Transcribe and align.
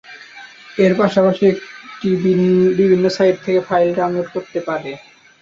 এর 0.77 0.93
পাশাপাশি 0.99 1.43
এটি 1.49 2.09
বিভিন্ন 2.79 3.05
সাইট 3.17 3.35
থেকে 3.45 3.59
ফাইল 3.69 3.89
ডাউনলোড 3.97 4.27
করতে 4.35 4.59
পারে। 4.67 4.91